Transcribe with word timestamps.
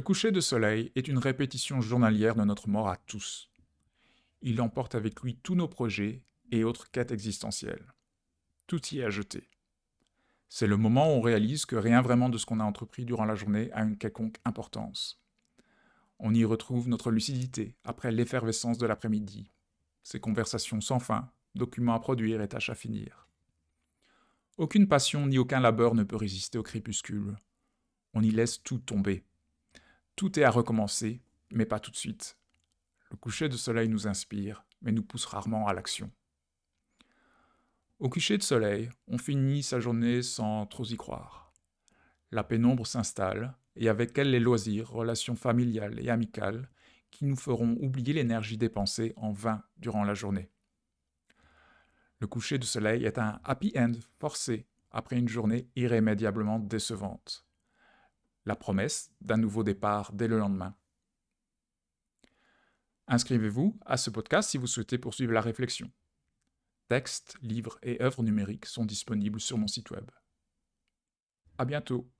coucher 0.00 0.32
de 0.32 0.40
soleil 0.40 0.90
est 0.94 1.06
une 1.06 1.18
répétition 1.18 1.82
journalière 1.82 2.34
de 2.34 2.44
notre 2.44 2.68
mort 2.68 2.88
à 2.88 2.96
tous. 2.96 3.50
Il 4.40 4.60
emporte 4.62 4.94
avec 4.94 5.20
lui 5.20 5.36
tous 5.36 5.54
nos 5.54 5.68
projets 5.68 6.22
et 6.50 6.64
autres 6.64 6.90
quêtes 6.90 7.12
existentielles. 7.12 7.92
Tout 8.66 8.80
y 8.88 9.00
est 9.00 9.04
à 9.04 9.10
jeter. 9.10 9.50
C'est 10.48 10.66
le 10.66 10.76
moment 10.76 11.08
où 11.08 11.18
on 11.18 11.20
réalise 11.20 11.66
que 11.66 11.76
rien 11.76 12.00
vraiment 12.00 12.28
de 12.28 12.38
ce 12.38 12.46
qu'on 12.46 12.60
a 12.60 12.64
entrepris 12.64 13.04
durant 13.04 13.24
la 13.24 13.34
journée 13.34 13.70
a 13.72 13.82
une 13.82 13.98
quelconque 13.98 14.38
importance. 14.44 15.22
On 16.18 16.34
y 16.34 16.44
retrouve 16.44 16.88
notre 16.88 17.10
lucidité 17.10 17.76
après 17.84 18.12
l'effervescence 18.12 18.78
de 18.78 18.86
l'après-midi, 18.86 19.50
ces 20.02 20.20
conversations 20.20 20.80
sans 20.80 21.00
fin, 21.00 21.30
documents 21.54 21.94
à 21.94 22.00
produire 22.00 22.40
et 22.40 22.48
tâches 22.48 22.70
à 22.70 22.74
finir. 22.74 23.28
Aucune 24.56 24.88
passion 24.88 25.26
ni 25.26 25.38
aucun 25.38 25.60
labeur 25.60 25.94
ne 25.94 26.02
peut 26.02 26.16
résister 26.16 26.58
au 26.58 26.62
crépuscule. 26.62 27.36
On 28.14 28.22
y 28.22 28.30
laisse 28.30 28.62
tout 28.62 28.78
tomber. 28.78 29.24
Tout 30.16 30.38
est 30.38 30.44
à 30.44 30.50
recommencer, 30.50 31.22
mais 31.50 31.66
pas 31.66 31.80
tout 31.80 31.90
de 31.90 31.96
suite. 31.96 32.38
Le 33.10 33.16
coucher 33.16 33.48
de 33.48 33.56
soleil 33.56 33.88
nous 33.88 34.06
inspire, 34.06 34.64
mais 34.80 34.92
nous 34.92 35.02
pousse 35.02 35.26
rarement 35.26 35.66
à 35.66 35.74
l'action. 35.74 36.10
Au 37.98 38.08
coucher 38.08 38.36
de 38.36 38.42
soleil, 38.42 38.90
on 39.06 39.18
finit 39.18 39.62
sa 39.62 39.80
journée 39.80 40.22
sans 40.22 40.66
trop 40.66 40.84
y 40.84 40.96
croire. 40.96 41.52
La 42.30 42.42
pénombre 42.42 42.86
s'installe, 42.86 43.54
et 43.76 43.88
avec 43.88 44.16
elle 44.18 44.30
les 44.30 44.40
loisirs, 44.40 44.90
relations 44.90 45.36
familiales 45.36 46.00
et 46.00 46.10
amicales, 46.10 46.68
qui 47.10 47.24
nous 47.24 47.36
feront 47.36 47.76
oublier 47.80 48.14
l'énergie 48.14 48.58
dépensée 48.58 49.12
en 49.16 49.32
vain 49.32 49.62
durant 49.76 50.04
la 50.04 50.14
journée. 50.14 50.50
Le 52.18 52.26
coucher 52.26 52.58
de 52.58 52.64
soleil 52.64 53.04
est 53.04 53.18
un 53.18 53.40
happy 53.44 53.72
end 53.76 53.92
forcé 54.18 54.66
après 54.90 55.18
une 55.18 55.28
journée 55.28 55.68
irrémédiablement 55.76 56.58
décevante. 56.58 57.46
La 58.44 58.56
promesse 58.56 59.12
d'un 59.20 59.36
nouveau 59.36 59.62
départ 59.62 60.12
dès 60.12 60.28
le 60.28 60.38
lendemain. 60.38 60.76
Inscrivez-vous 63.08 63.78
à 63.84 63.96
ce 63.96 64.10
podcast 64.10 64.50
si 64.50 64.58
vous 64.58 64.66
souhaitez 64.66 64.98
poursuivre 64.98 65.32
la 65.32 65.40
réflexion. 65.40 65.90
Textes, 66.88 67.36
livres 67.42 67.78
et 67.82 68.02
œuvres 68.02 68.22
numériques 68.22 68.66
sont 68.66 68.84
disponibles 68.84 69.40
sur 69.40 69.58
mon 69.58 69.66
site 69.66 69.90
web. 69.90 70.10
À 71.58 71.64
bientôt. 71.64 72.10